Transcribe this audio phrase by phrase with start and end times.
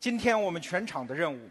[0.00, 1.50] 今天我们全场的任务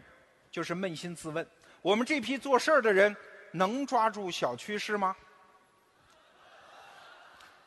[0.50, 1.46] 就是扪心自问：
[1.80, 3.16] 我们这批做事儿的人
[3.52, 5.16] 能抓住小趋势吗？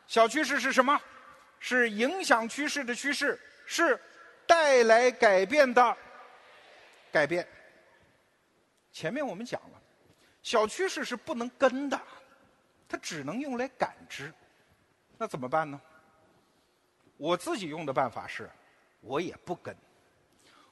[0.06, 1.00] 小趋势是什么？
[1.58, 3.98] 是影响趋势的趋势，是
[4.46, 5.96] 带来改变的
[7.10, 7.48] 改变。
[8.92, 9.82] 前面我们讲了，
[10.42, 11.98] 小趋势是不能跟的，
[12.86, 14.30] 它只能用来感知。
[15.16, 15.80] 那怎么办呢？
[17.16, 18.50] 我自己用的办法是，
[19.00, 19.74] 我也不跟，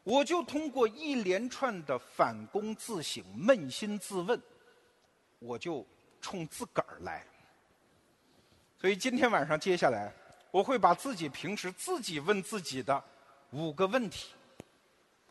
[0.04, 4.40] 我就通过一连串的反躬自省、扪心自问，
[5.38, 5.86] 我就
[6.20, 7.24] 冲自个儿来。
[8.80, 10.12] 所以今天晚上接下来，
[10.50, 13.02] 我会把自己平时自己问自己的
[13.50, 14.32] 五个问题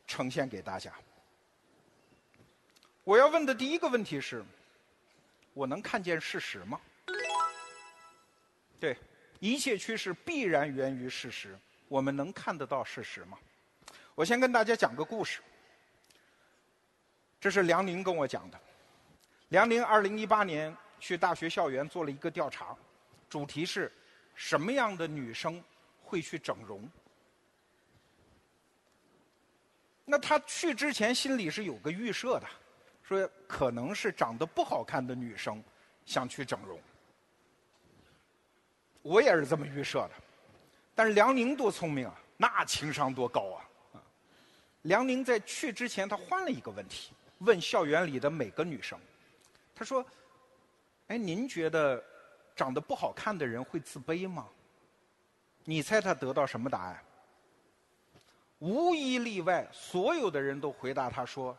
[0.07, 0.93] 呈现给大家。
[3.03, 4.41] 我要问的第一个问题是：
[5.53, 6.79] 我能看见事实吗？
[8.79, 8.95] 对，
[9.39, 11.59] 一切趋势必然源于事实。
[11.89, 13.37] 我们能看得到事实吗？
[14.15, 15.41] 我先跟大家讲个故事。
[17.39, 18.59] 这是梁宁跟我讲的。
[19.49, 22.75] 梁宁二零一八年去大学校园做了一个调查。
[23.29, 23.91] 主题是
[24.35, 25.63] 什么样的女生
[26.03, 26.87] 会去整容？
[30.03, 32.47] 那他去之前心里是有个预设的，
[33.01, 35.63] 说可能是长得不好看的女生
[36.05, 36.77] 想去整容。
[39.01, 40.11] 我也是这么预设的，
[40.93, 43.65] 但是梁宁多聪明啊，那情商多高啊！
[44.83, 48.99] 梁宁在去之前，他换了一个问题，问校园里的每个女生，
[49.75, 50.05] 他说
[51.07, 52.03] ：“哎，您觉得？”
[52.53, 54.45] 长得不好看的人会自卑吗？
[55.63, 57.01] 你猜他得到什么答案？
[58.59, 61.57] 无一例外，所有的人都回答他说：“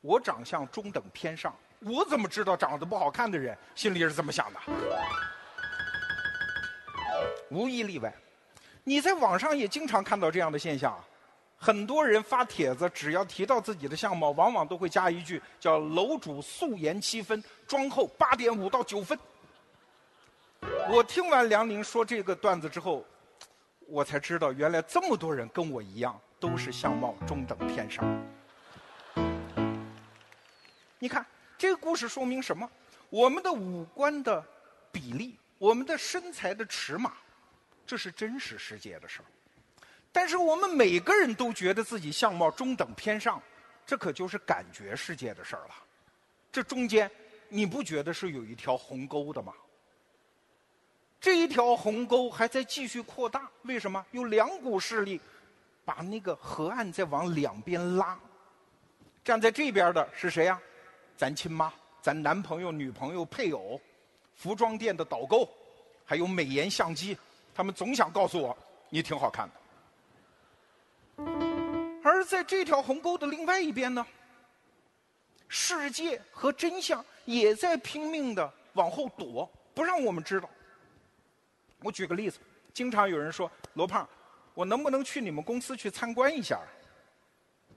[0.00, 4.60] 我长相中等偏上。”我怎么知道长得不好看的人心里是这么想的？
[7.50, 8.12] 无一例外，
[8.82, 10.98] 你在网上也经常看到这样的现象。
[11.64, 19.18] 很多人发帖子，只要提到自己的相貌，往往都会加一句叫“楼主素颜七分，妆后八点五到九分”。
[20.92, 23.02] 我听完梁宁说这个段子之后，
[23.86, 28.04] 我才知道原来这么多人跟我一样都是相貌中等偏上。
[30.98, 31.24] 你看
[31.56, 32.68] 这个故事说明什么？
[33.08, 34.44] 我们的五官的
[34.92, 37.14] 比例，我们的身材的尺码，
[37.86, 39.24] 这是真实世界的事儿。
[40.14, 43.42] 但是我们每个人都觉得自己相貌中等偏上，
[43.84, 45.74] 这可就是感觉世界的事儿了。
[46.52, 47.10] 这中间
[47.48, 49.52] 你不觉得是有一条鸿沟的吗？
[51.20, 54.06] 这一条鸿沟还在继续扩大，为什么？
[54.12, 55.20] 有两股势力
[55.84, 58.16] 把那个河岸在往两边拉。
[59.24, 60.60] 站在这边的是谁呀？
[61.16, 63.80] 咱亲妈、咱男朋友、女朋友、配偶、
[64.36, 65.48] 服装店的导购，
[66.04, 67.18] 还有美颜相机，
[67.52, 68.56] 他们总想告诉我
[68.90, 69.54] 你挺好看的。
[72.14, 74.06] 而在这条鸿沟的另外一边呢，
[75.48, 80.48] 世界和真相也在拼命的往后躲，不让我们知道。
[81.80, 82.38] 我举个例子，
[82.72, 84.08] 经常有人说罗胖，
[84.54, 86.60] 我能不能去你们公司去参观一下？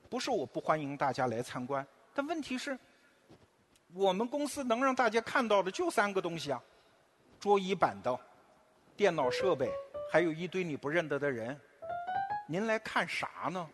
[0.07, 2.77] 不是我不欢迎大家来参观，但问题是，
[3.91, 6.61] 我们公司能让大家看到的就三个东西啊：
[7.39, 8.15] 桌椅板凳、
[8.95, 9.71] 电脑设备，
[10.11, 11.59] 还有一堆你不认得的人。
[12.47, 13.67] 您来看啥呢？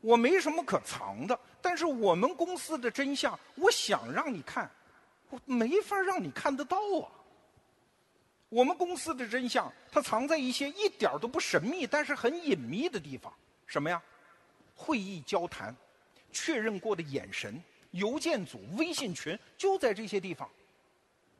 [0.00, 4.70] 我没什么可藏的，但是我们公司的真相，我想让你看，
[5.30, 7.10] 我没法让你看得到啊。
[8.48, 13.32] 我们公司的真相，它藏在一些一点都不神秘，但是很隐秘的地方。
[13.66, 14.02] 什么呀？
[14.74, 15.74] 会议交谈、
[16.32, 17.60] 确认过的眼神、
[17.90, 20.48] 邮件组、微信群，就在这些地方。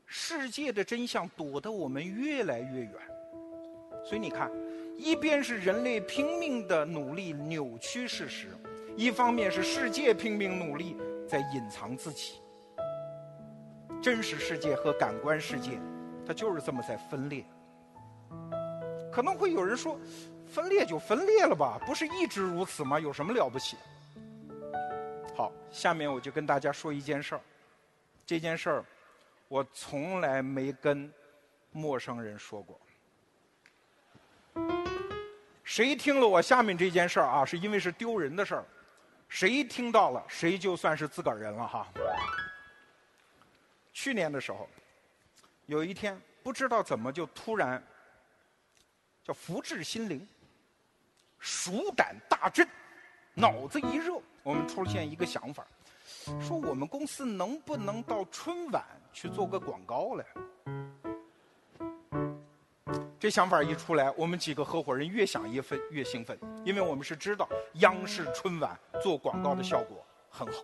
[0.05, 2.93] 世界的真相躲得我们越来越远。
[4.05, 4.51] 所以你看，
[4.99, 8.49] 一边是人类拼命的努力扭曲事实，
[8.97, 12.41] 一方面是世界拼命努力在隐藏自己。
[14.01, 15.79] 真实世界和感官世界。
[16.27, 17.43] 它就是这么在分裂，
[19.11, 19.99] 可能会有人说，
[20.45, 22.99] 分裂就分裂了吧，不是一直如此吗？
[22.99, 23.77] 有什么了不起？
[25.35, 27.41] 好，下面我就跟大家说一件事儿，
[28.27, 28.85] 这件事儿
[29.47, 31.11] 我从来没跟
[31.71, 32.79] 陌生人说过。
[35.69, 38.65] 谁听了我下面这件事儿啊，是因为是丢人的事儿，
[39.27, 41.87] 谁听到了，谁就算是自个儿人了哈。
[43.93, 44.67] 去年的时候。
[45.67, 47.81] 有一天，不知道怎么就突然
[49.23, 50.27] 叫福至心灵，
[51.37, 52.67] 鼠胆大震，
[53.35, 55.67] 脑子一热，我们出现一个想法，
[56.41, 58.83] 说我们公司能不能到春晚
[59.13, 60.25] 去做个广告来？
[63.19, 70.63] 这想法一出来，我们几个合伙人越想越奋越兴奋，因为我们是知道央视春晚做广告的效果很好，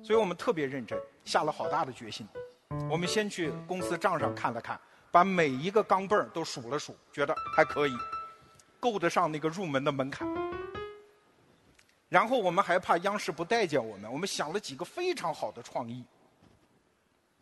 [0.00, 2.24] 所以我们特别认真，下了好大的决心。
[2.88, 4.80] 我们先去公司账上看了看，
[5.10, 7.92] 把每一个钢镚儿都数了数，觉得还可以，
[8.78, 10.28] 够得上那个入门的门槛。
[12.08, 16.04] 然后我们还怕央视不待见我们，我们想了几个非常好的创意，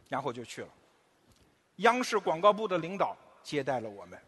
[0.08, 0.68] 然后就去了。
[1.82, 4.18] 央视广告部的领导接待了我们，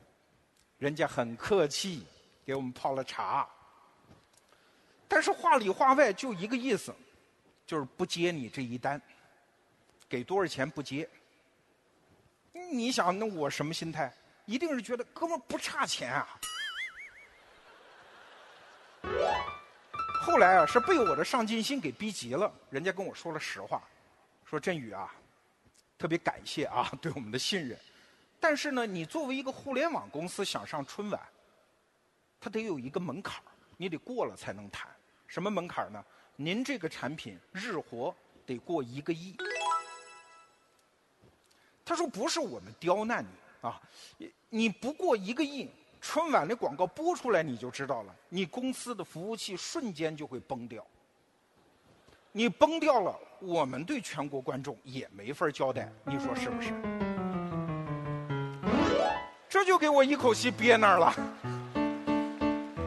[0.79, 2.07] 人家很客气，
[2.45, 3.49] 给我们泡了茶。
[5.09, 6.95] 但是话里话外就一个意思，
[7.67, 9.01] 就是不接你这一单。
[10.09, 11.09] 给多少钱不接？
[12.53, 14.13] 你想，那我什么心态？
[14.45, 16.29] 一定是觉得哥们不差钱啊。
[20.23, 22.53] 后来啊，是被我的上进心给逼急了。
[22.71, 23.83] 人家跟我说了实话，
[24.45, 25.15] 说振宇啊，
[25.99, 27.79] 特别感谢啊 对我们的信任。
[28.41, 31.21] 但是呢，你作为一个互联网公司想上春晚，
[32.41, 33.43] 它得有一个门槛
[33.77, 34.89] 你得过了才能谈。
[35.27, 36.05] 什么门槛呢？
[36.37, 38.15] 您这个产品日活
[38.45, 39.37] 得过一个亿。
[41.85, 43.29] 他说：“不是我们刁难你
[43.69, 43.81] 啊，
[44.49, 45.71] 你不过一个亿，
[46.01, 50.87] 春晚的广告播出来你就知道了，你公司的服务器瞬间就会崩掉。
[52.37, 56.73] 你崩掉了，我们对全国观众也没法交代，你说是不是？
[59.49, 61.15] 这就给我一口气憋那儿了。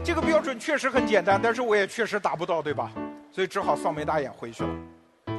[0.03, 2.91] 这个标准确实很简单，但是我也确实达不到，对吧？
[3.31, 4.69] 所以只好扫眉大眼回去了。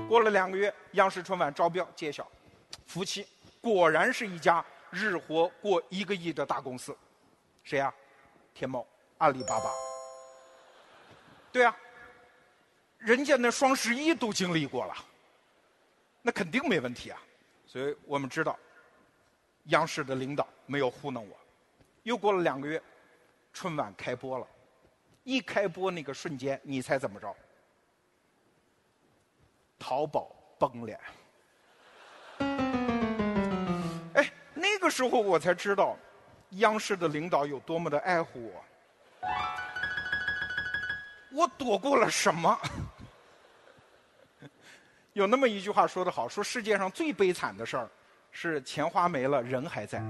[0.08, 2.26] 过了两个月，央视春晚招标揭晓，
[2.86, 3.26] 夫妻。”
[3.60, 6.96] 果然是一家日活过一个亿的大公司，
[7.62, 7.92] 谁呀？
[8.54, 8.86] 天猫、
[9.18, 9.70] 阿里巴巴。
[11.52, 11.76] 对啊，
[12.98, 14.94] 人家那双十一都经历过了，
[16.20, 17.20] 那肯定没问题啊。
[17.66, 18.58] 所以我们知道，
[19.66, 21.36] 央视的领导没有糊弄我。
[22.02, 22.82] 又过了两个月，
[23.52, 24.46] 春晚开播了，
[25.24, 27.34] 一开播那个瞬间，你猜怎么着？
[29.78, 30.98] 淘宝崩了。
[34.54, 35.96] 那个时候我才知道，
[36.50, 38.64] 央视的领导有多么的爱护我。
[41.38, 42.58] 我躲过了什么？
[45.14, 47.88] 有那么一句话说得好，说世界上最悲惨的事儿
[48.32, 50.02] 是钱花没了，人还在。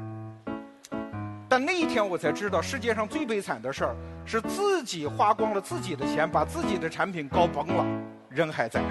[1.51, 7.85] 但那一天我才知道，世界上最悲惨的事儿是自己花光了自己的钱，把自己的产品搞崩了，
[8.31, 8.83] 人还在。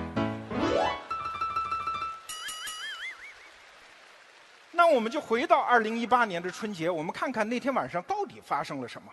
[4.72, 9.12] 那我们就回到二零一八年的春节，我们看看那天晚上到底发生了什么。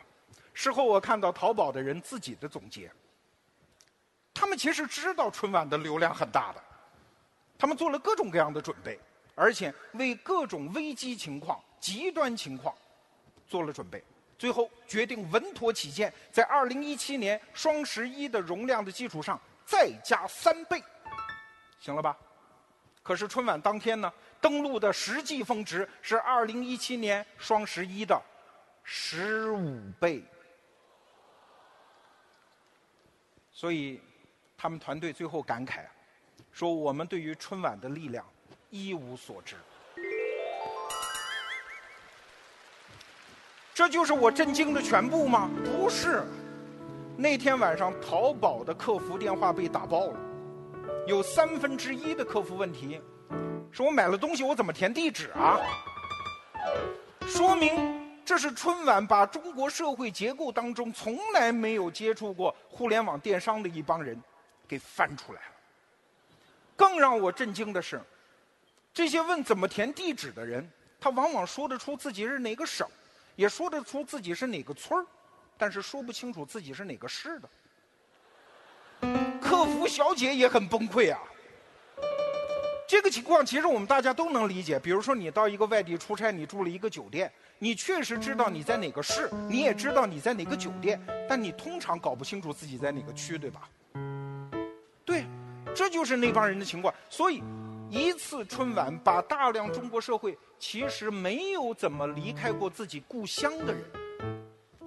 [0.52, 2.92] 事后我看到淘宝的人自己的总结，
[4.34, 6.62] 他们其实知道春晚的流量很大的，
[7.56, 8.98] 他们做了各种各样的准备，
[9.36, 12.74] 而且为各种危机情况、极端情况
[13.46, 14.02] 做了准备。
[14.36, 20.82] 最后决定稳妥起见，在二零一七年双十一的容量的基础上再加三倍，
[21.78, 22.16] 行了吧？
[23.02, 24.12] 可是春晚当天呢？
[24.40, 28.20] 登录的实际峰值是二零一七年双十一的
[28.82, 30.22] 十五倍，
[33.50, 34.02] 所以
[34.64, 35.80] 他们团队最后感慨
[36.50, 38.24] 说：“我们对于春晚的力量
[38.70, 39.56] 一无所知。”
[43.74, 45.50] 这就是我震惊的全部吗？
[45.62, 46.24] 不是，
[47.14, 50.18] 那天晚上淘宝的客服电话被打爆了，
[51.06, 52.98] 有三分之一的客服问题。
[53.70, 55.60] 说我买了东西，我怎么填地址啊？
[57.26, 64.18] 说明这是春晚把中国社会结构当中从来没有接触过互联网电商的一帮人
[64.66, 65.52] 给翻出来了。
[66.76, 68.00] 更让我震惊的是，
[68.92, 70.68] 这些问怎么填地址的人，
[71.00, 72.86] 他往往说得出自己是哪个省，
[73.36, 75.06] 也说得出自己是哪个村儿，
[75.56, 77.48] 但是说不清楚自己是哪个市的。
[79.40, 81.20] 客服小姐也很崩溃啊。
[82.86, 84.78] 这个情况其实我们大家都能理解。
[84.78, 93.68] 比如说，你到一个外地出差，你住了一个酒店，你确实知道你在哪个市，你也知道你在哪个酒店，但你通常搞不清楚自己在哪个区，对吧？
[95.74, 96.94] 这就是那帮人的情况。
[97.10, 97.42] 所以，
[97.90, 103.84] 一次春晚把大量中国社会其实没有怎么离开过自己故乡的人，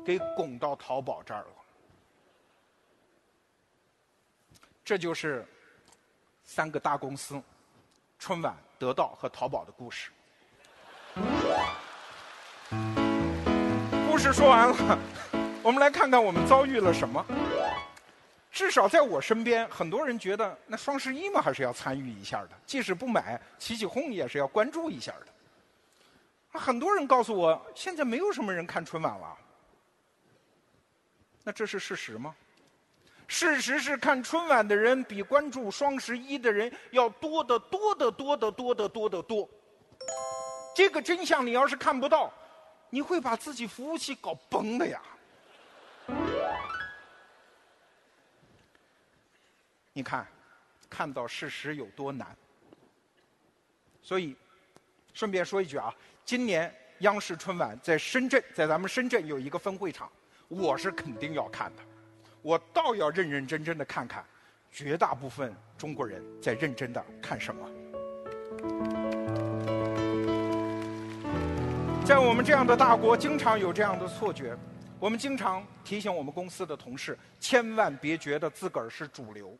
[0.05, 1.47] 给拱到淘宝这儿了。
[4.83, 5.45] 这就是
[6.43, 7.41] 三个大公司。
[8.19, 10.09] 春晚、得到和淘宝的故事。
[14.09, 14.97] 故事说完了，
[15.61, 17.23] 我们来看看我们遭遇了什么。
[18.57, 26.59] 至少在我身边，很多人觉得那双十一嘛还是要参与一下的，即使不买，起起哄也是要关注一下的。
[26.59, 29.37] 很多人告诉我，现在没有什么人看春晚了。
[31.43, 32.35] 那这是事实吗？
[33.27, 39.47] 事实是，看春晚的人比关注双十一的人要多得多得多得多得多得多。
[40.75, 42.33] 这个真相，你要是看不到，
[42.89, 44.99] 你会把自己服务器搞崩的呀。
[49.97, 50.27] 你看，
[50.87, 52.27] 看到事实有多难。
[53.99, 54.35] 所以，
[55.11, 55.91] 顺便说一句啊，
[56.23, 60.07] 今年央视春晚在深圳，在咱们深圳有一个分会场，
[60.49, 61.81] 我是肯定要看的。
[62.43, 64.23] 我倒要认认真真的看看，
[64.71, 67.67] 绝大部分中国人在认真的看什么。
[72.05, 74.55] 在我们这样的大国，经常有这样的错觉。
[74.99, 79.57] 我们经常提醒我们公司的同事，千万别觉得自个儿是主流。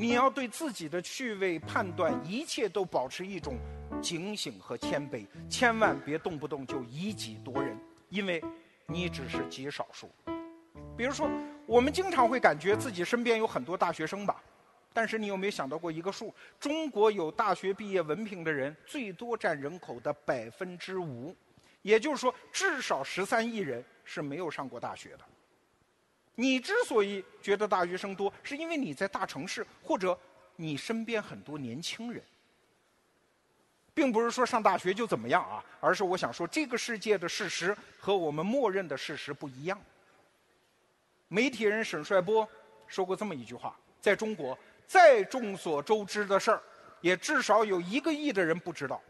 [0.00, 3.58] 你要对自己的趣味判断，一切都保持一种
[4.00, 7.78] 警醒和谦卑，千万别动不动就以己夺人，
[8.08, 8.42] 因为
[8.86, 10.10] 你只是极少数。
[10.96, 11.30] 比如说，
[11.66, 14.42] 我们经常会感觉自己身边有很多大学生吧，
[14.94, 16.34] 但是你有没有想到过一个数？
[16.58, 21.36] 中国有大学毕业文凭的人最多占人口的百分之五，
[21.82, 25.20] 也就是说，至少十三亿人是没有上过大学的。
[26.34, 30.18] 你之所以觉得大学生多，是因为你在大城市，或者
[30.56, 32.22] 你身边很多年轻人，
[33.92, 39.78] 并不是说上大学就怎么样啊，而是我想说，这个世界的事实和我们默认的事实不一样。
[41.28, 42.48] 媒体人沈帅波
[42.86, 46.62] 说过这么一句话：在中国，再众所周知的事儿，
[47.00, 49.00] 也至少有一个亿的人不知道。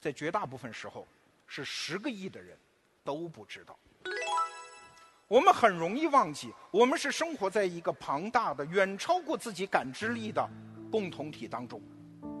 [0.00, 1.06] 在绝大部分时候，
[1.46, 2.58] 是十个亿的人
[3.04, 3.78] 都不知道。
[5.32, 10.46] 我们很容易忘记，我们是生活在一个庞大的、远超过自己感知力的
[10.90, 11.80] 共同体当中，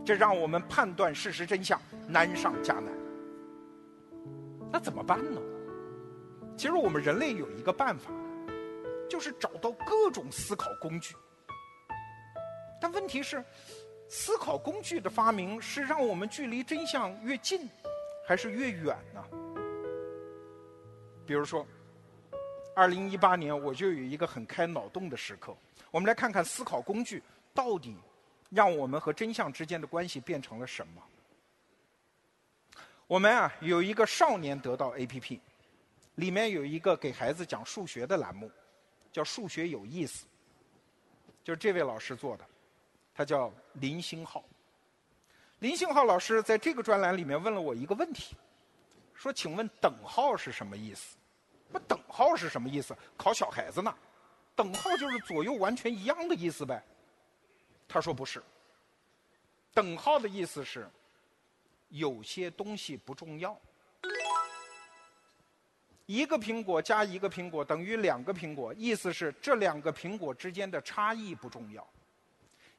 [0.04, 2.92] 这让我们判断事实真相难上加难。
[4.70, 5.40] 那怎么办呢？
[6.54, 8.10] 其实我们人类有一个办法，
[9.08, 11.14] 就是找到各种思考工具。
[12.78, 13.42] 但问题是，
[14.06, 17.66] 思考工具的发明是让我们距离真相越近，
[18.28, 19.24] 还是越远呢？
[21.24, 21.66] 比如说。
[22.74, 25.54] 二零一八年，我就有一个很开脑洞的时刻。
[25.90, 27.94] 我们来看看思考工具到底
[28.48, 31.02] 让我们和真相之间的关系变成了什么。
[33.06, 35.38] 我们啊有一个少年得到 APP，
[36.14, 38.50] 里面有一个给孩子讲数学的栏目，
[39.12, 40.24] 叫“数学有意思”，
[41.44, 42.44] 就是这位老师做的，
[43.14, 44.42] 他叫林星浩。
[45.58, 48.34] 林星浩老师在这个专栏里面问了我一个问题，
[49.14, 51.16] 说：“请问等号是什么意思？”
[51.72, 52.96] 不等号是什么意思？
[53.16, 53.92] 考小孩子呢？
[54.54, 56.84] 等号就是左右完全一样的意思呗。
[57.88, 58.42] 他说不是。
[59.72, 60.86] 等号的意思是，
[61.88, 63.58] 有些东西不重要。
[66.04, 71.86] 一个苹果加一个苹果等于两个苹果，意思是这两个苹果之间的差异不重要。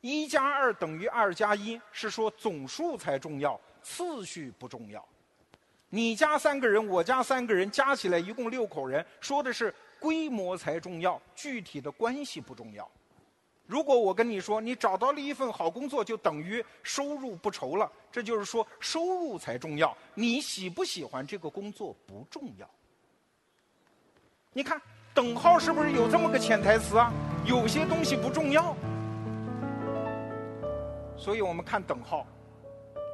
[0.01, 5.03] 一加二等于二加一，是说总数才重要，次序不重要。
[5.95, 12.89] 你家三个人，我家三个人，加起来一共六口人，说的是规模才重要，具体的关系不重要。
[13.67, 19.95] 如果我跟你说，你找到了一份好工作，就等于收入不愁了，这就是说收入才重要。
[20.15, 22.67] 你喜不喜欢这个工作不重要。
[24.51, 24.81] 你看，
[25.13, 27.13] 等号是不是有这么个潜台词啊？
[27.45, 28.75] 有些东西不重要，
[31.15, 32.25] 所以我们看等号，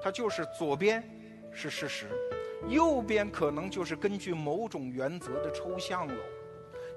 [0.01, 1.03] 它就是左边
[1.51, 2.07] 是事实。
[2.68, 6.24] 右边可能就是根据某种原则的抽象了，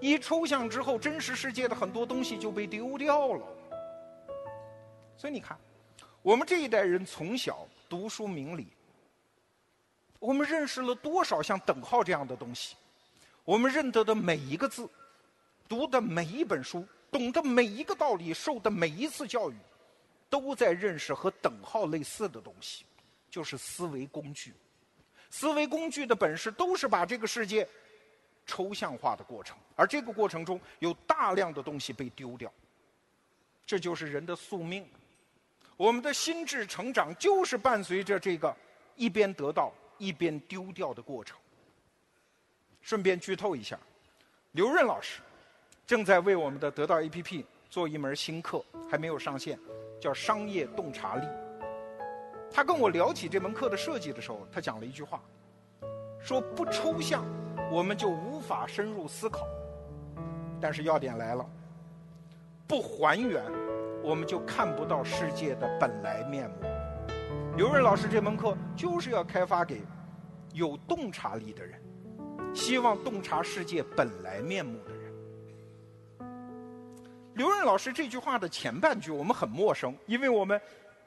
[0.01, 3.47] 一抽象之后，真实世界的很多东西就被丢掉了。
[5.17, 5.57] 所以你看，
[6.21, 8.67] 我们这一代人从小读书明理，
[10.19, 12.77] 我们认识了多少像等号这样的东西？
[13.45, 14.89] 我们认得的每一个字，
[15.69, 19.55] 读的每一本书，懂得每一个道理，受的每一次教育，
[20.29, 22.85] 都在认识和等号类似的东西，
[23.31, 24.53] 就是思维工具。
[25.33, 27.67] 思维工具的本事都是把这个世界
[28.45, 32.53] 抽象化的过程，而这个过程中有大量的东西被丢掉，
[33.65, 34.87] 这就是人的宿命。
[35.79, 38.55] 我们的心智成长就是伴随着这个
[38.95, 41.39] 一边得到一边丢掉的过程。
[42.83, 43.79] 顺便剧透一下，
[44.53, 45.23] 刘润老师
[45.87, 49.59] 正在为我们的得到 APP 做一门新课，还没有上线，
[49.99, 51.27] 叫商业洞察力。
[52.53, 55.23] 他跟我聊起这门课的设计的时候，他讲了一句话，
[56.21, 57.25] 说不抽象，
[57.71, 59.47] 我们就无法深入思考。
[60.61, 61.45] 但是要点来了，
[62.69, 63.43] 不还原，
[64.05, 66.57] 我们就看不到世界的本来面目。
[67.57, 69.83] 刘润老师这门课就是要开发给
[70.53, 71.81] 有洞察力的人，
[72.55, 75.13] 希望洞察世界本来面目的人。
[77.35, 80.61] 刘润老师这句话的前半句我们很陌生，因为我们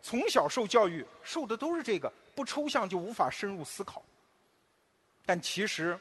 [0.05, 4.03] 从小受教育受的都是这个，不抽象就无法深入思考。
[5.25, 5.99] 但其实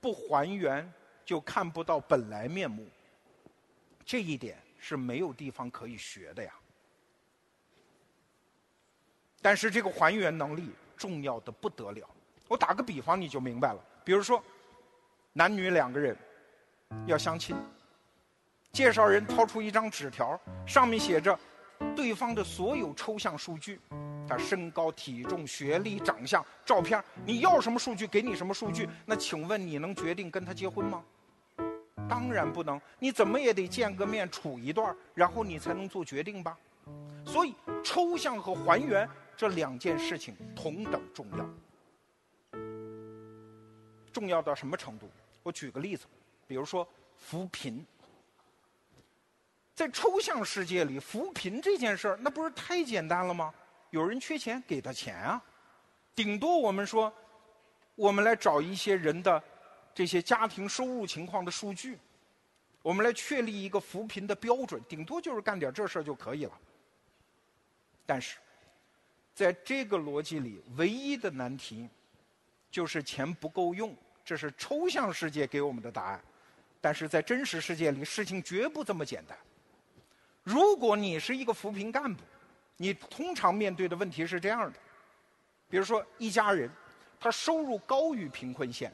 [0.00, 0.92] 不还原
[1.24, 2.84] 就看不到本来面目，
[4.04, 6.52] 这一点是没有地方可以学的呀。
[9.40, 12.04] 但是这个还原能力重要的不得了。
[12.48, 14.42] 我打个比方你就明白了，比如说
[15.32, 16.16] 男女两个人
[17.06, 17.54] 要相亲，
[18.72, 20.36] 介绍人掏出一张纸条，
[20.66, 21.38] 上面写着
[21.98, 23.80] 对方的所有抽象数据，
[24.28, 28.88] 他身高、体重、学历、长相、照片，你要什么数据给你什么数据。
[29.04, 31.02] 那请问你能决定跟他结婚吗？
[32.08, 36.56] 当然不能，你怎么也得见个面处一段，然后你才能做决定吧。
[37.26, 37.52] 所以
[37.82, 39.08] 抽象和还原。
[39.36, 42.58] 这两件事情同等重要，
[44.12, 45.08] 重要到什么程度？
[45.42, 46.06] 我举个例子，
[46.46, 47.84] 比如说扶贫，
[49.78, 53.54] 在抽象世界里，扶贫这件事儿，那不是太简单了吗？
[53.90, 55.40] 有人缺钱，给他钱啊。
[56.16, 57.14] 顶多我们说，
[57.94, 59.40] 我们来找一些人的
[59.94, 61.96] 这些家庭收入情况的数据，
[62.82, 66.58] 我们来确立一个扶贫的标准，顶多就是干点这事儿就可以了。
[68.04, 68.38] 但是。
[69.32, 71.88] 在这个逻辑里，唯一的难题
[72.72, 76.20] 就是钱不够用，这是抽象世界给我们的答案。
[76.80, 79.38] 但是在真实世界里，事情绝不这么简单。
[80.48, 82.24] 如果你是一个扶贫干部，
[82.78, 84.78] 你通常面对的问题是这样的：
[85.68, 86.70] 比如说一家人，
[87.20, 88.90] 他收入高于贫困线，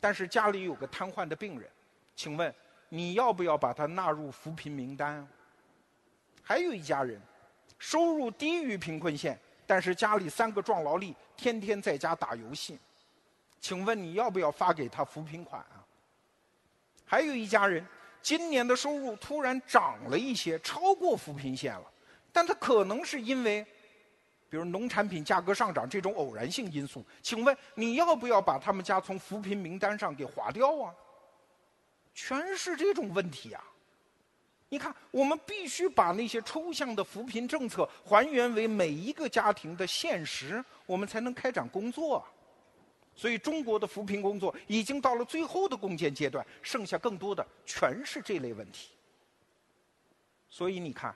[0.00, 1.68] 但是家里有个瘫痪的病人，
[2.16, 2.54] 请问
[2.88, 5.28] 你要不要把他纳入扶贫名单？
[6.42, 7.20] 还有一家人，
[7.78, 9.38] 收入低于贫困线。
[9.66, 12.78] 但是家里三个壮劳力天天在家打游戏，
[13.60, 15.84] 请问你要不要发给他扶贫款啊？
[17.04, 17.86] 还有一家人，
[18.22, 21.84] 今年的收入突然涨了一些，超过扶贫线了，
[22.32, 23.66] 但他可能是因为，
[24.48, 30.94] 比如农产品价格上涨这种偶然性因素，请问你要不要把他们家从扶贫名单上给划掉啊？
[32.14, 33.64] 全是这种问题啊！
[34.68, 42.24] 你看，我们必须把那些抽象的扶贫政策还原为每一个家庭的现实，我们才能开展工作。
[43.14, 48.90] 所以，中国的扶贫工作已经到了最后的攻坚阶段，剩下更多的全是这类问题。
[50.48, 51.14] 所以，你看，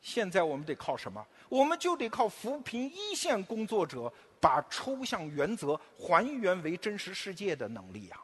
[0.00, 1.24] 现在我们得靠什么？
[1.48, 8.20] 我们就得靠扶贫一线工作者把抽象原则还原为真实世界的能力呀。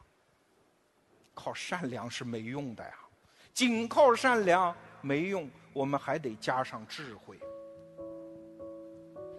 [1.33, 2.93] 靠善良是没用的呀。
[3.53, 7.39] 仅靠善良没用，我们还得加上智慧。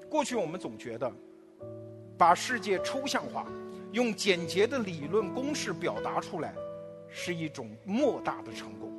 [0.09, 1.13] 过去我们总觉得，
[2.21, 3.47] 把世界抽象化，
[3.93, 6.55] 用简洁的理论公式表达出来，
[7.09, 8.93] 是一种莫大的成功。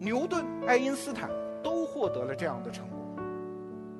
[0.00, 1.30] 牛顿、爱因斯坦
[1.62, 2.98] 都获得了这样的成功。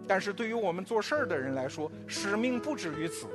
[0.08, 3.28] 但是对于我们做事儿的人来说，使命不止于此，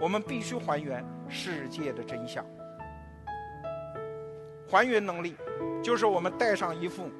[0.00, 2.42] 我们必须还原世界的真相。
[4.66, 5.36] 还原能力，
[5.82, 7.10] 就是我们戴上一副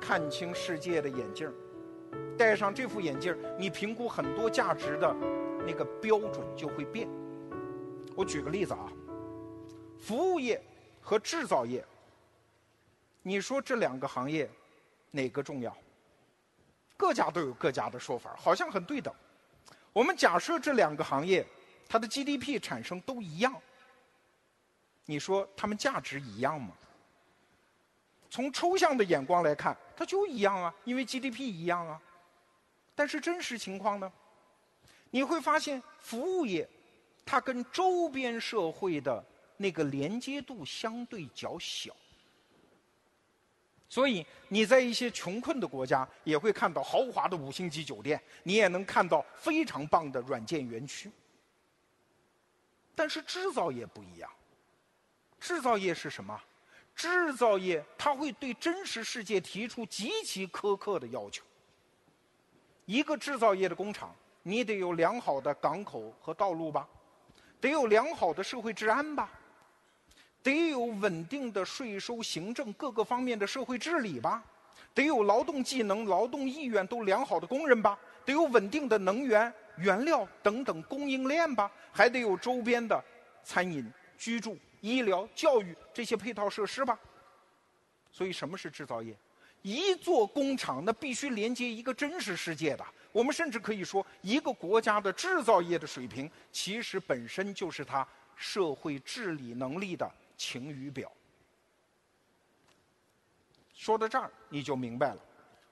[0.00, 1.52] 看清世界的眼镜儿
[2.38, 5.12] 戴上这副眼镜儿你评估很多价值的
[5.66, 7.08] 那个标准就会变。
[8.16, 8.92] 我举个例子啊，
[10.00, 10.62] 服务业
[11.00, 11.84] 和制造业，
[13.22, 14.50] 你说这两个行业
[15.10, 15.76] 哪个重要？
[16.96, 19.12] 各家都有各家的说法，好像很对等。
[19.92, 21.46] 我们假设这两个行业
[21.88, 23.54] 它的 GDP 产生都一样。
[25.04, 26.72] 你说它们价值一样吗？
[28.30, 32.00] 从抽象的眼光来看，它就一样啊，因为 GDP 一样啊。
[32.94, 34.10] 但是真实情况呢？
[35.12, 36.68] 你会发现，服务业
[37.24, 39.24] 它跟周边社会的
[39.58, 41.94] 那个连接度相对较小。
[43.88, 51.12] 所以你在一些穷困的国家，也会看到豪华的五星级酒店，你也能看到非常棒的软件园区。
[52.94, 54.30] 但是制造业不一样。
[55.38, 56.40] 制造业是什么？
[56.96, 61.44] 制造业它会对真实世界提出极其苛刻的要求。
[62.86, 66.88] 一个制造业的工厂，你得有良好的港口和道路吧，
[67.60, 69.30] 得有良好的社会治安吧，
[70.42, 74.42] 得有稳定的税收、行政各个方面的社会治理吧，
[74.92, 83.02] 得有劳动技能、劳动意愿都良好的工人吧，得有稳定的能源、原料等等供应链吧，还得有周边的
[83.44, 84.56] 餐饮、居住。
[84.80, 86.98] 医疗、教育这些配套设施吧。
[88.10, 89.16] 所以，什么是制造业？
[89.62, 92.84] 一座工厂那必须连接一个真实世界的。
[93.12, 101.12] 我们甚至可以说，一个国家的制造业的水平，其实本身就是它社会治理能力的晴雨表。
[103.74, 105.18] 说到这儿，你就明白了，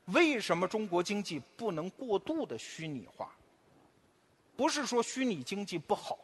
[0.07, 3.35] 为什么中国经济不能过度的虚拟化？
[4.57, 6.19] 不是说虚拟经济不好，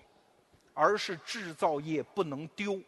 [0.75, 2.79] 而是制造业不能丢。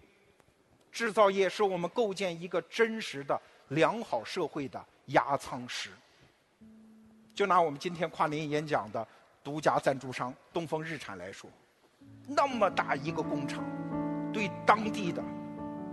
[0.90, 5.90] 制造业是我们构建一个真实的良好社会的压舱石。
[7.38, 9.06] 就拿我们今天跨年演讲的
[9.44, 11.48] 独家赞助商东风日产来说，
[12.26, 13.62] 那么大一个工厂，
[14.32, 15.22] 对当地的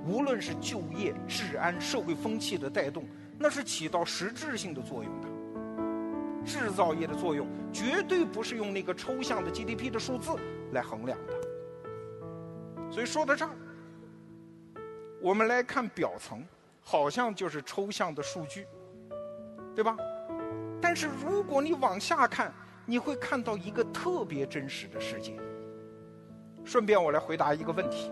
[0.08, 3.06] 无论是就业、治安、社会风气的带动，
[3.38, 5.28] 那是起到实质性的作用的。
[6.44, 10.32] 制造业的作用绝对不是用那个抽象的 GDP 的数字
[10.72, 11.34] 来衡量的。
[12.92, 13.52] 所以说到这儿，
[15.22, 16.44] 我们来看表层，
[16.82, 18.66] 好像就是抽象的数据，
[19.76, 19.96] 对吧？
[20.88, 22.54] 但是如果你往下看，
[22.86, 25.34] 你会看到一个特别真实的世界。
[26.64, 28.12] 顺便我来回答一个问题：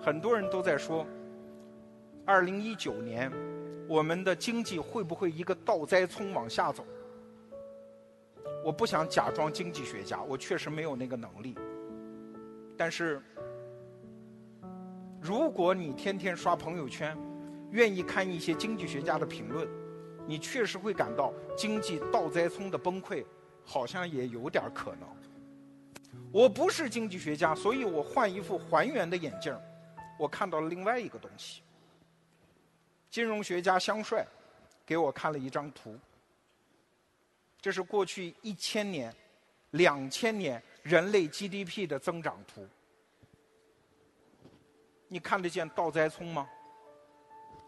[0.00, 1.06] 很多人都在说，
[2.24, 3.30] 二零一九年
[3.86, 6.86] 我们的经济会不会一个倒栽葱往下走？
[8.64, 11.54] 我不想假装经济学家，我确实没有那个能力。
[12.78, 13.20] 但是，
[15.20, 17.14] 如果你天天刷朋友圈，
[17.72, 19.68] 愿意看一些经济学家的评论。
[20.26, 23.24] 你确实会感到经济倒栽葱的崩溃，
[23.64, 25.08] 好像也有点可能。
[26.32, 29.56] 我不是经济学家，所以我换一副还原的眼镜
[30.18, 31.62] 我看到了另外一个东西。
[33.10, 34.26] 金融学家香帅
[34.84, 35.96] 给我看了一张图，
[37.60, 39.14] 这是过去一千年、
[39.70, 42.66] 两千年人类 GDP 的增长图。
[45.08, 46.48] 你看得见倒栽葱吗？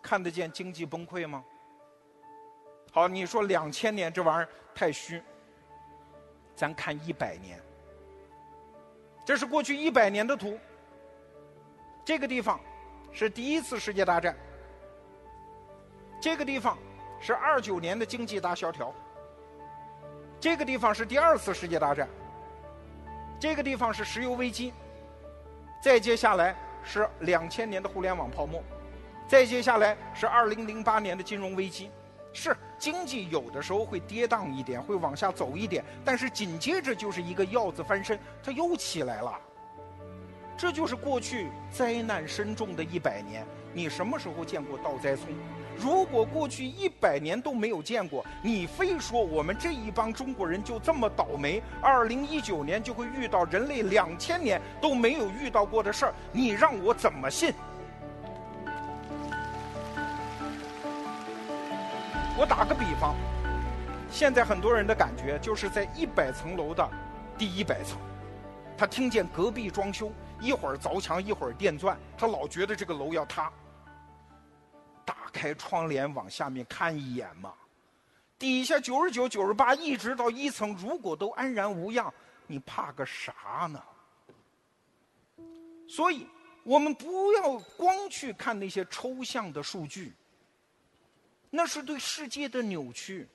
[0.03, 1.44] 看得见经济崩溃吗？
[2.99, 5.23] 好，你说两千年这玩意儿太虚，
[6.57, 7.57] 咱看一百年。
[9.25, 10.59] 这是过去一百年的图。
[12.05, 12.59] 这个地方
[13.13, 14.37] 是第一次世界大战，
[16.21, 16.77] 这个地方
[17.21, 18.93] 是二九年的经济大萧条，
[20.41, 22.09] 这个地方是第二次世界大战，
[23.39, 24.75] 这个地方是石油危机，
[25.81, 28.61] 再接下来是两千年的互联网泡沫，
[29.29, 31.93] 再接下来是二零零八年的金融危机。
[32.33, 39.38] 是经济有的时候会跌宕一点，会往下走一点，但是紧接着就是一个鹞子翻身，它又起来了。
[40.57, 43.47] 这就是过去灾难深重的一百年。
[43.73, 45.27] 你什么时候见过倒栽葱？
[45.77, 57.55] 如果过去一百年都没有见过，你非说我们这一帮中国人就这么倒霉，二零一九年就会遇到人类两千年都没有遇到过的事儿，你让我怎么信？
[62.38, 63.16] 我打个比方，
[64.09, 66.88] 现在很多人的感觉就是在一百层楼的
[67.37, 67.98] 第一百层，
[68.77, 73.51] 他听见隔壁装修，一会儿凿墙，一会儿电钻，他老觉得这个楼要塌。
[75.05, 77.53] 打开窗帘往下面看一眼嘛，
[78.38, 82.14] 底下九十九、九十八，一直到一层，如果都安然无恙，
[82.46, 83.83] 你怕个啥呢？
[85.88, 86.24] 所以，
[86.62, 90.14] 我们不要光去看那些抽象的数据。
[91.51, 93.27] 那是对世界的扭曲，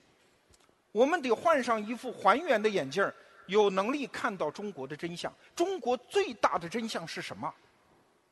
[0.92, 3.12] 我们得换上一副还原的眼镜
[3.46, 5.32] 有能力看到中国的真相。
[5.54, 7.52] 中国最大的真相是什么？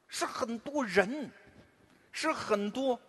[0.09, 1.31] 是很多人，
[2.13, 3.01] 是很多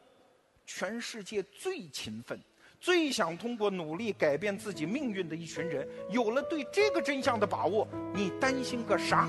[0.66, 2.40] 全世界最勤奋、
[2.80, 5.88] 最想通过努力改变自己命运的一群人。
[6.10, 9.28] 有了对这个真相的把握，你担心个啥？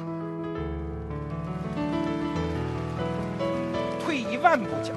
[4.00, 4.96] 退一万步讲，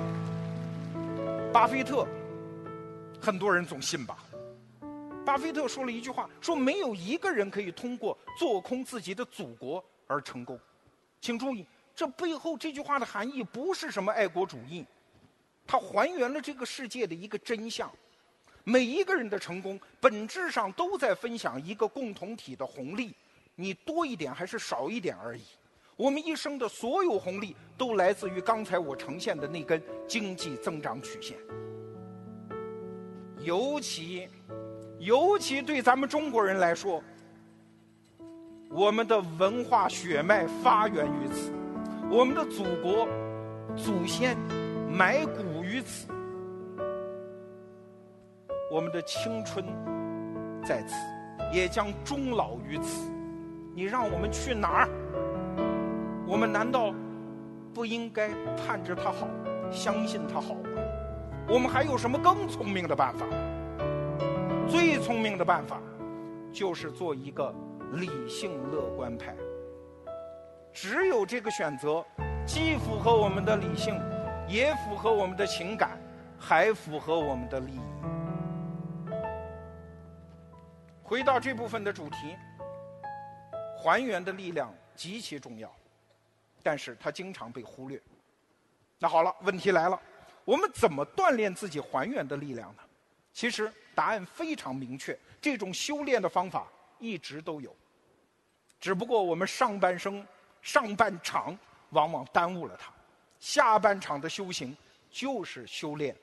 [1.52, 2.08] 巴菲特。
[3.28, 4.24] 很多人总信吧。
[5.26, 10.58] 巴菲特说了一句话，说没有一个人可以通过做空自己的祖国而成功。
[11.20, 14.86] 请注意，这背后这句话的含义不是什么爱国主义，
[15.66, 17.92] 它还原了这个世界的一个真相。
[18.64, 23.14] 每一个人的成功，本质上都在分享一个共同体的红利，
[23.56, 25.42] 你多一点还是少一点而已。
[25.98, 31.38] 我们一生的所有红利，都来自于刚才我呈现的那根经济增长曲线。
[33.48, 34.28] 尤其，
[35.00, 37.02] 尤其对咱们中国人来说，
[38.70, 41.50] 我们的文化血脉发源于此，
[42.12, 43.08] 我们的祖国
[43.74, 44.36] 祖先
[44.92, 46.10] 埋骨于此，
[48.70, 49.64] 我们的青春
[50.66, 50.96] 在此，
[51.54, 53.10] 也将终老于此。
[53.74, 54.90] 你让我们去哪儿？
[56.28, 56.94] 我们难道
[57.74, 59.26] 不应该盼着他好，
[59.72, 60.70] 相信他好吗？
[61.50, 63.26] 我们还有什么更聪明的办法？
[64.70, 65.82] 最聪明的办法，
[66.52, 67.56] 就是做一个
[67.94, 69.34] 理性乐观派。
[70.74, 72.06] 只有这个选择，
[72.46, 73.98] 既符合我们的理性，
[74.46, 75.98] 也符合我们的情感，
[76.38, 77.82] 还符合我们的利益。
[81.02, 82.36] 回到这部分的主题，
[83.82, 85.74] 还原的力量极其重要，
[86.62, 87.98] 但是它经常被忽略。
[89.00, 89.98] 那好了，问题来了，
[90.48, 92.84] 我们怎么锻炼自己还原的力量呢？
[93.34, 97.76] 其实答案非常明确，这种修炼的方法一直都有，
[98.80, 100.26] 只不过我们上半生。
[100.62, 101.58] 上半场
[101.92, 102.92] 往往耽误了它，
[103.40, 104.76] 下半场的修行
[105.10, 106.14] 就是修炼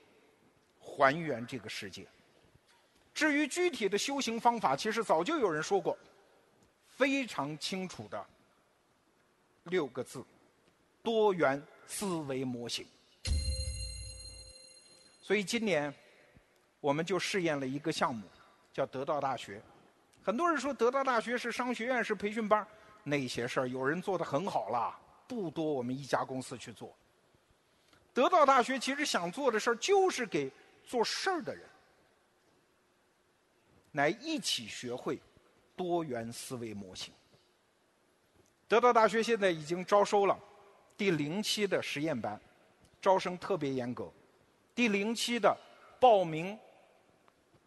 [0.79, 2.07] 还原这个世界。
[3.15, 5.97] 至于具体的修行方法，其实早就有人说过，
[6.89, 8.27] 非常清楚的
[9.65, 10.23] 六个字：
[11.03, 12.87] 多元思维模型。
[15.25, 15.91] 所以今年
[16.81, 18.29] 我们就试验了一个项目，
[18.75, 19.59] 叫得道大学。
[20.23, 22.67] 很多人说得道大学是商学院，是培训班。
[23.03, 24.95] 那些事儿有人做的很好了，
[25.27, 25.65] 不多。
[25.65, 26.95] 我们一家公司去做。
[28.13, 30.53] 得到大学其实想做的事儿，就是给
[30.85, 31.65] 做事儿的人
[33.93, 35.19] 来一起学会
[35.75, 37.15] 多元思维模型。
[38.69, 40.39] 得到大学现在已经招收了
[40.99, 42.39] 第零期的实验班，
[43.01, 44.13] 招生特别严格。
[44.75, 45.57] 第零期的
[46.01, 46.59] 报名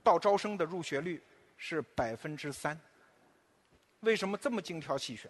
[0.03, 1.21] 到招生的入学率
[1.55, 2.79] 是百分之三。
[4.01, 5.29] 为什么这么精挑细选？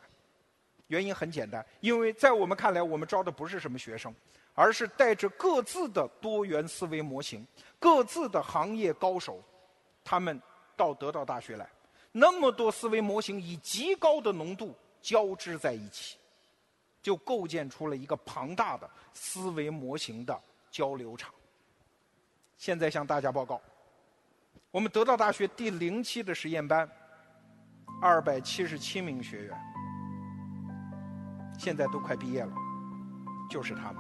[0.88, 4.14] 原因很简单，因为在我们看来，我们招的不是什么学生，
[4.54, 7.46] 而是带着各自的多元思维模型、
[7.78, 9.44] 各自的行业高手，
[10.04, 10.42] 他们
[10.76, 11.70] 到得到大学来。
[12.12, 16.18] 那么多思维模型以极高的浓度交织在一起，
[17.02, 21.34] 就构建出了一个庞大的思维模型的交流场。
[22.58, 23.62] 现在向大家报告，
[24.72, 26.90] 我们得到大学第零期的实验班。
[28.00, 29.58] 二百七十七名学员，
[31.58, 32.52] 现在都快毕业了，
[33.50, 33.96] 就是他们。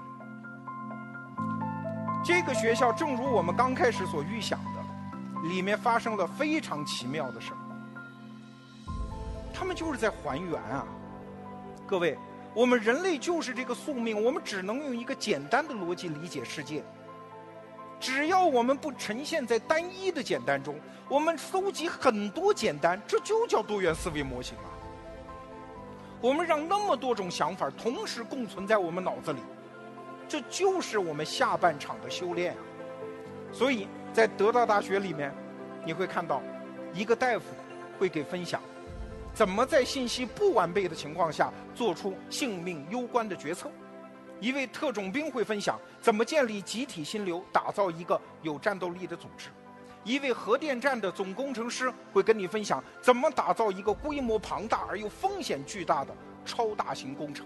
[2.23, 7.57] 这个学校正如我们刚开始所预想的，里面发生了非常奇妙的事儿。
[9.53, 10.85] 他们就是在还原啊！
[11.87, 12.17] 各位，
[12.53, 16.83] 我们人类就是这个宿命，我们只能用一个简单的逻辑理解世界。
[17.99, 20.75] 只要我们不呈现在单一的简单中，
[21.09, 24.69] 我们搜集很多简单，这就叫多元思维模型啊。
[26.21, 29.39] 我们让那么多种想法同时共存在我们脑子里，
[30.27, 32.59] 这就是我们下半场的修炼啊。
[33.51, 35.33] 所以在得到大学里面，
[35.85, 36.41] 你会看到
[36.93, 37.45] 一个大夫
[37.99, 38.61] 会给分享，
[39.33, 43.71] 怎么在信息不完备的情况下做出性命攸关的决策。
[44.39, 49.49] 一位特种兵会分享怎么建立集体心流，打造一个有战斗力的组织；
[50.05, 56.15] 一位核电站的总工程师会跟你分享怎么打造一个规模庞大而又风险巨大的
[56.45, 57.45] 超大型工程；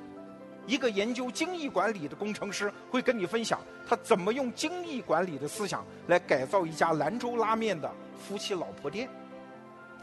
[0.68, 9.08] 一个研究精益管理的工程师会跟你分享他怎么用精益管理的思想来改造一家兰州拉面的夫妻老婆店；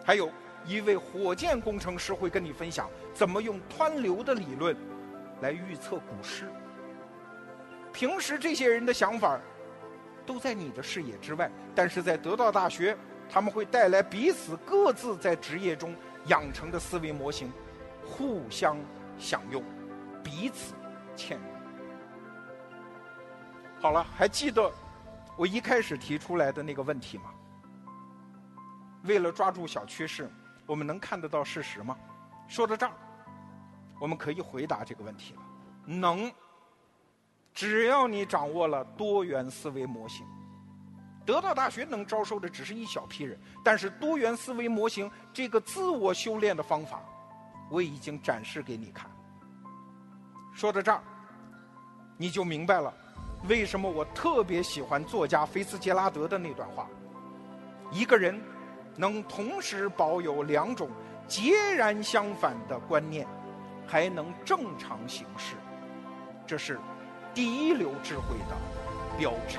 [0.04, 0.28] 还有
[0.66, 4.76] 一位火箭工程师会跟你分享怎么用湍流的理论
[5.42, 6.50] 来预测股市。
[7.98, 9.36] 平时这些人的想法
[10.24, 12.96] 都在你的视野之外，但是在得到大学，
[13.28, 17.52] 他们会带来彼此各自在职业中养成的思维模型，
[18.06, 18.76] 互相
[19.18, 19.64] 享用，
[20.22, 20.76] 彼此
[21.16, 21.42] 嵌入。
[23.80, 24.70] 好了，还记得
[25.36, 27.34] 我一开始提出来的那个问题吗？
[29.02, 30.30] 为了抓住小趋势，
[30.66, 31.98] 我们能看得到事实吗？
[32.46, 32.92] 说到这儿，
[34.00, 35.42] 我们可以回答这个问题了，
[35.84, 36.32] 能。
[37.58, 40.24] 只要你掌握了多元思维模型，
[41.26, 47.02] 得到大学能招收的只是一小批人，但是多元思维模型这个自我修炼的方法，
[47.68, 49.10] 我已经展示给你看。
[50.54, 51.02] 说到这儿，
[52.16, 52.94] 你就明白了
[53.48, 56.86] 为什么我特别喜欢作家菲茨杰拉德的那段话：
[57.90, 58.40] 一个人
[58.94, 60.88] 能同时保有两种
[61.26, 63.26] 截然相反的观念，
[63.84, 65.56] 还能正常行事，
[66.46, 66.78] 这是。
[67.38, 68.56] 第一流智慧的
[69.16, 69.58] 标志。